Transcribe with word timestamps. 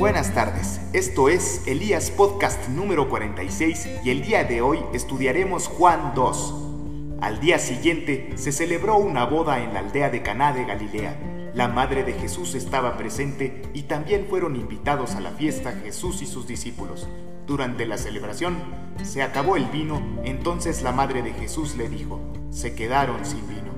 Buenas 0.00 0.32
tardes, 0.32 0.80
esto 0.94 1.28
es 1.28 1.60
Elías 1.66 2.10
Podcast 2.10 2.70
número 2.70 3.10
46 3.10 3.86
y 4.02 4.08
el 4.08 4.22
día 4.22 4.44
de 4.44 4.62
hoy 4.62 4.78
estudiaremos 4.94 5.68
Juan 5.68 6.14
2. 6.14 7.18
Al 7.20 7.38
día 7.38 7.58
siguiente 7.58 8.32
se 8.36 8.50
celebró 8.50 8.96
una 8.96 9.26
boda 9.26 9.62
en 9.62 9.74
la 9.74 9.80
aldea 9.80 10.08
de 10.08 10.22
Caná 10.22 10.54
de 10.54 10.64
Galilea. 10.64 11.52
La 11.52 11.68
madre 11.68 12.02
de 12.02 12.14
Jesús 12.14 12.54
estaba 12.54 12.96
presente 12.96 13.60
y 13.74 13.82
también 13.82 14.24
fueron 14.30 14.56
invitados 14.56 15.16
a 15.16 15.20
la 15.20 15.32
fiesta 15.32 15.72
Jesús 15.84 16.22
y 16.22 16.26
sus 16.26 16.46
discípulos. 16.46 17.06
Durante 17.46 17.84
la 17.84 17.98
celebración 17.98 18.56
se 19.02 19.22
acabó 19.22 19.56
el 19.56 19.66
vino, 19.66 20.00
entonces 20.24 20.80
la 20.80 20.92
madre 20.92 21.20
de 21.20 21.34
Jesús 21.34 21.76
le 21.76 21.90
dijo, 21.90 22.20
se 22.48 22.74
quedaron 22.74 23.26
sin 23.26 23.46
vino. 23.46 23.70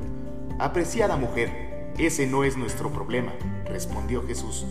Apreciada 0.60 1.16
mujer, 1.16 1.90
ese 1.98 2.28
no 2.28 2.44
es 2.44 2.56
nuestro 2.56 2.92
problema, 2.92 3.32
respondió 3.66 4.24
Jesús. 4.24 4.64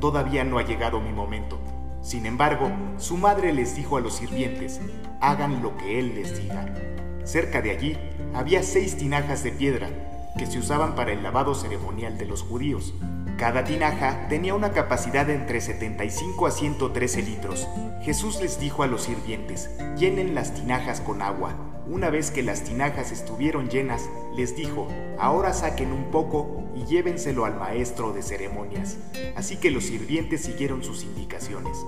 Todavía 0.00 0.44
no 0.44 0.58
ha 0.58 0.62
llegado 0.62 1.00
mi 1.00 1.12
momento. 1.12 1.58
Sin 2.02 2.26
embargo, 2.26 2.70
su 2.98 3.16
madre 3.16 3.52
les 3.52 3.74
dijo 3.74 3.96
a 3.96 4.00
los 4.00 4.14
sirvientes, 4.14 4.80
hagan 5.20 5.62
lo 5.62 5.76
que 5.76 5.98
él 5.98 6.14
les 6.14 6.40
diga. 6.40 6.72
Cerca 7.24 7.60
de 7.60 7.72
allí 7.72 7.98
había 8.34 8.62
seis 8.62 8.96
tinajas 8.96 9.42
de 9.42 9.50
piedra 9.52 9.90
que 10.38 10.46
se 10.46 10.58
usaban 10.58 10.94
para 10.94 11.12
el 11.12 11.22
lavado 11.22 11.54
ceremonial 11.54 12.16
de 12.16 12.26
los 12.26 12.42
judíos. 12.42 12.94
Cada 13.38 13.62
tinaja 13.62 14.26
tenía 14.28 14.52
una 14.56 14.72
capacidad 14.72 15.24
de 15.24 15.34
entre 15.34 15.60
75 15.60 16.44
a 16.48 16.50
113 16.50 17.22
litros. 17.22 17.68
Jesús 18.02 18.40
les 18.42 18.58
dijo 18.58 18.82
a 18.82 18.88
los 18.88 19.04
sirvientes, 19.04 19.70
llenen 19.96 20.34
las 20.34 20.54
tinajas 20.54 21.00
con 21.00 21.22
agua. 21.22 21.54
Una 21.86 22.10
vez 22.10 22.32
que 22.32 22.42
las 22.42 22.64
tinajas 22.64 23.12
estuvieron 23.12 23.68
llenas, 23.68 24.10
les 24.34 24.56
dijo, 24.56 24.88
ahora 25.20 25.52
saquen 25.52 25.92
un 25.92 26.10
poco 26.10 26.64
y 26.74 26.84
llévenselo 26.86 27.44
al 27.44 27.56
maestro 27.56 28.12
de 28.12 28.22
ceremonias. 28.22 28.98
Así 29.36 29.56
que 29.56 29.70
los 29.70 29.84
sirvientes 29.84 30.42
siguieron 30.42 30.82
sus 30.82 31.04
indicaciones. 31.04 31.78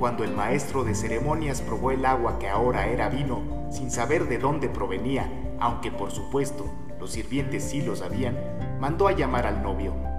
Cuando 0.00 0.24
el 0.24 0.32
maestro 0.32 0.82
de 0.82 0.94
ceremonias 0.94 1.60
probó 1.60 1.90
el 1.90 2.06
agua 2.06 2.38
que 2.38 2.48
ahora 2.48 2.86
era 2.86 3.10
vino, 3.10 3.68
sin 3.70 3.90
saber 3.90 4.28
de 4.28 4.38
dónde 4.38 4.70
provenía, 4.70 5.30
aunque 5.60 5.92
por 5.92 6.10
supuesto 6.10 6.64
los 6.98 7.10
sirvientes 7.10 7.64
sí 7.64 7.82
lo 7.82 7.94
sabían, 7.94 8.38
mandó 8.80 9.08
a 9.08 9.12
llamar 9.12 9.46
al 9.46 9.62
novio. 9.62 10.13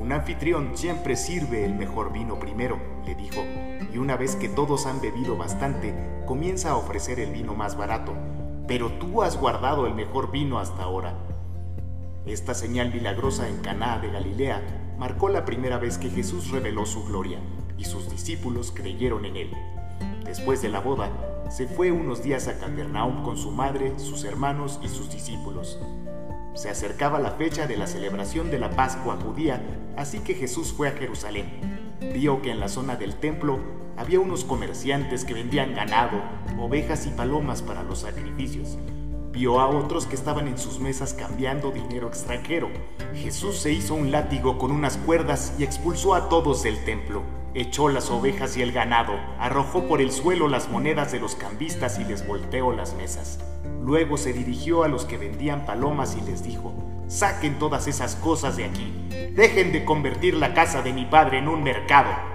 Un 0.00 0.12
anfitrión 0.12 0.70
siempre 0.78 1.14
sirve 1.14 1.62
el 1.62 1.74
mejor 1.74 2.10
vino 2.10 2.40
primero, 2.40 2.78
le 3.04 3.14
dijo, 3.14 3.42
y 3.92 3.98
una 3.98 4.16
vez 4.16 4.34
que 4.34 4.48
todos 4.48 4.86
han 4.86 5.02
bebido 5.02 5.36
bastante, 5.36 5.94
comienza 6.26 6.70
a 6.70 6.76
ofrecer 6.76 7.20
el 7.20 7.32
vino 7.32 7.54
más 7.54 7.76
barato. 7.76 8.14
Pero 8.66 8.90
tú 8.92 9.20
has 9.22 9.38
guardado 9.38 9.86
el 9.86 9.94
mejor 9.94 10.30
vino 10.30 10.58
hasta 10.58 10.84
ahora. 10.84 11.18
Esta 12.24 12.54
señal 12.54 12.94
milagrosa 12.94 13.46
en 13.46 13.58
Caná 13.58 13.98
de 13.98 14.10
Galilea 14.10 14.62
marcó 14.98 15.28
la 15.28 15.44
primera 15.44 15.76
vez 15.76 15.98
que 15.98 16.08
Jesús 16.08 16.50
reveló 16.50 16.86
su 16.86 17.04
gloria, 17.04 17.38
y 17.76 17.84
sus 17.84 18.10
discípulos 18.10 18.72
creyeron 18.74 19.26
en 19.26 19.36
él. 19.36 19.50
Después 20.24 20.62
de 20.62 20.70
la 20.70 20.80
boda, 20.80 21.10
se 21.50 21.66
fue 21.66 21.92
unos 21.92 22.22
días 22.22 22.48
a 22.48 22.58
Capernaum 22.58 23.22
con 23.22 23.36
su 23.36 23.50
madre, 23.50 23.98
sus 23.98 24.24
hermanos 24.24 24.80
y 24.82 24.88
sus 24.88 25.12
discípulos. 25.12 25.78
Se 26.54 26.68
acercaba 26.68 27.18
la 27.20 27.32
fecha 27.32 27.66
de 27.66 27.76
la 27.76 27.86
celebración 27.86 28.50
de 28.50 28.58
la 28.58 28.70
Pascua 28.70 29.16
judía, 29.16 29.62
así 29.96 30.18
que 30.18 30.34
Jesús 30.34 30.72
fue 30.72 30.88
a 30.88 30.92
Jerusalén. 30.92 31.48
Vio 32.12 32.42
que 32.42 32.50
en 32.50 32.60
la 32.60 32.68
zona 32.68 32.96
del 32.96 33.14
templo 33.16 33.60
había 33.96 34.20
unos 34.20 34.44
comerciantes 34.44 35.24
que 35.24 35.34
vendían 35.34 35.74
ganado, 35.74 36.22
ovejas 36.58 37.06
y 37.06 37.10
palomas 37.10 37.62
para 37.62 37.82
los 37.82 38.00
sacrificios. 38.00 38.78
Vio 39.32 39.60
a 39.60 39.68
otros 39.68 40.06
que 40.06 40.16
estaban 40.16 40.48
en 40.48 40.58
sus 40.58 40.80
mesas 40.80 41.14
cambiando 41.14 41.70
dinero 41.70 42.08
extranjero. 42.08 42.68
Jesús 43.14 43.58
se 43.58 43.72
hizo 43.72 43.94
un 43.94 44.10
látigo 44.10 44.58
con 44.58 44.72
unas 44.72 44.96
cuerdas 44.96 45.52
y 45.56 45.62
expulsó 45.62 46.14
a 46.14 46.28
todos 46.28 46.64
del 46.64 46.84
templo. 46.84 47.22
Echó 47.54 47.88
las 47.88 48.10
ovejas 48.10 48.56
y 48.56 48.62
el 48.62 48.72
ganado, 48.72 49.12
arrojó 49.38 49.86
por 49.86 50.00
el 50.00 50.10
suelo 50.10 50.48
las 50.48 50.68
monedas 50.68 51.12
de 51.12 51.20
los 51.20 51.36
cambistas 51.36 52.00
y 52.00 52.04
les 52.04 52.26
volteó 52.26 52.72
las 52.72 52.94
mesas. 52.94 53.38
Luego 53.80 54.16
se 54.16 54.32
dirigió 54.32 54.82
a 54.82 54.88
los 54.88 55.04
que 55.04 55.16
vendían 55.16 55.64
palomas 55.64 56.16
y 56.16 56.28
les 56.28 56.42
dijo, 56.42 56.72
saquen 57.06 57.58
todas 57.58 57.86
esas 57.86 58.16
cosas 58.16 58.56
de 58.56 58.64
aquí, 58.64 58.92
dejen 59.34 59.72
de 59.72 59.84
convertir 59.84 60.34
la 60.34 60.54
casa 60.54 60.82
de 60.82 60.92
mi 60.92 61.06
padre 61.06 61.38
en 61.38 61.48
un 61.48 61.62
mercado. 61.62 62.29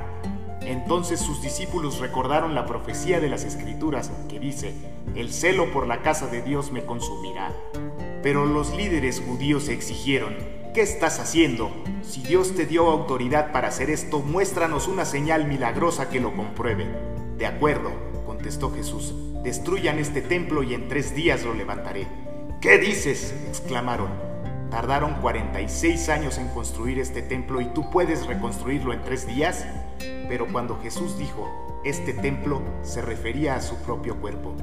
Entonces 0.65 1.19
sus 1.19 1.41
discípulos 1.41 1.99
recordaron 1.99 2.55
la 2.55 2.65
profecía 2.65 3.19
de 3.19 3.29
las 3.29 3.43
escrituras 3.43 4.11
que 4.27 4.39
dice, 4.39 4.73
el 5.15 5.31
celo 5.31 5.71
por 5.71 5.87
la 5.87 6.01
casa 6.01 6.27
de 6.27 6.41
Dios 6.41 6.71
me 6.71 6.83
consumirá. 6.83 7.51
Pero 8.23 8.45
los 8.45 8.75
líderes 8.75 9.21
judíos 9.21 9.69
exigieron, 9.69 10.35
¿qué 10.73 10.81
estás 10.81 11.19
haciendo? 11.19 11.71
Si 12.01 12.21
Dios 12.21 12.55
te 12.55 12.65
dio 12.65 12.89
autoridad 12.89 13.51
para 13.51 13.67
hacer 13.67 13.91
esto, 13.91 14.19
muéstranos 14.19 14.87
una 14.87 15.05
señal 15.05 15.47
milagrosa 15.47 16.09
que 16.09 16.19
lo 16.19 16.35
compruebe. 16.35 16.87
De 17.37 17.45
acuerdo, 17.45 17.91
contestó 18.25 18.71
Jesús, 18.71 19.13
destruyan 19.43 19.99
este 19.99 20.21
templo 20.21 20.63
y 20.63 20.73
en 20.73 20.87
tres 20.87 21.15
días 21.15 21.43
lo 21.43 21.53
levantaré. 21.53 22.07
¿Qué 22.59 22.79
dices? 22.79 23.35
exclamaron. 23.49 24.34
Tardaron 24.71 25.15
46 25.21 26.09
años 26.09 26.37
en 26.37 26.47
construir 26.49 26.99
este 26.99 27.21
templo 27.21 27.61
y 27.61 27.65
tú 27.65 27.89
puedes 27.89 28.25
reconstruirlo 28.25 28.93
en 28.93 29.03
tres 29.03 29.27
días. 29.27 29.65
Pero 30.27 30.47
cuando 30.51 30.79
Jesús 30.81 31.17
dijo, 31.17 31.81
este 31.85 32.13
templo 32.13 32.61
se 32.81 33.01
refería 33.01 33.55
a 33.55 33.61
su 33.61 33.75
propio 33.77 34.19
cuerpo. 34.19 34.55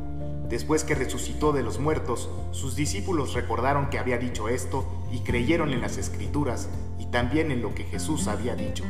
Después 0.48 0.84
que 0.84 0.94
resucitó 0.94 1.52
de 1.52 1.62
los 1.62 1.78
muertos, 1.78 2.28
sus 2.50 2.76
discípulos 2.76 3.32
recordaron 3.32 3.88
que 3.88 3.98
había 3.98 4.18
dicho 4.18 4.48
esto 4.48 4.84
y 5.10 5.20
creyeron 5.20 5.72
en 5.72 5.80
las 5.80 5.96
escrituras 5.96 6.68
y 6.98 7.06
también 7.06 7.50
en 7.50 7.62
lo 7.62 7.74
que 7.74 7.84
Jesús 7.84 8.28
había 8.28 8.54
dicho. 8.54 8.84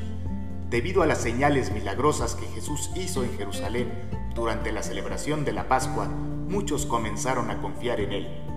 Debido 0.71 1.03
a 1.03 1.07
las 1.07 1.19
señales 1.19 1.71
milagrosas 1.71 2.35
que 2.35 2.47
Jesús 2.47 2.91
hizo 2.97 3.23
en 3.23 3.37
Jerusalén 3.37 3.93
durante 4.35 4.73
la 4.73 4.83
celebración 4.83 5.45
de 5.45 5.53
la 5.53 5.69
Pascua, 5.69 6.07
muchos 6.07 6.87
comenzaron 6.87 7.51
a 7.51 7.61
confiar 7.61 8.01
en 8.01 8.13
Él. 8.13 8.52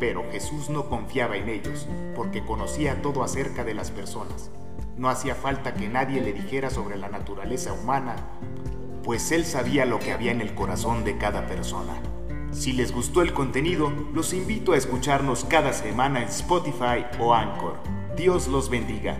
Pero 0.00 0.24
Jesús 0.32 0.70
no 0.70 0.88
confiaba 0.88 1.36
en 1.36 1.48
ellos, 1.48 1.86
porque 2.16 2.44
conocía 2.44 3.02
todo 3.02 3.22
acerca 3.22 3.62
de 3.62 3.74
las 3.74 3.92
personas. 3.92 4.50
No 4.96 5.08
hacía 5.08 5.36
falta 5.36 5.74
que 5.74 5.88
nadie 5.88 6.20
le 6.20 6.32
dijera 6.32 6.70
sobre 6.70 6.96
la 6.96 7.08
naturaleza 7.08 7.72
humana, 7.72 8.16
pues 9.04 9.30
Él 9.30 9.44
sabía 9.44 9.86
lo 9.86 9.98
que 9.98 10.12
había 10.12 10.32
en 10.32 10.40
el 10.40 10.54
corazón 10.54 11.04
de 11.04 11.18
cada 11.18 11.46
persona. 11.46 11.94
Si 12.50 12.72
les 12.72 12.92
gustó 12.92 13.22
el 13.22 13.32
contenido, 13.32 13.92
los 14.12 14.32
invito 14.32 14.72
a 14.72 14.76
escucharnos 14.76 15.44
cada 15.44 15.72
semana 15.72 16.22
en 16.22 16.28
Spotify 16.28 17.06
o 17.20 17.32
Anchor. 17.32 17.76
Dios 18.16 18.48
los 18.48 18.68
bendiga. 18.68 19.16